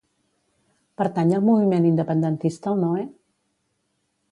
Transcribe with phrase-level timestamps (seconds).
[1.01, 3.07] Pertany al moviment independentista el Noe?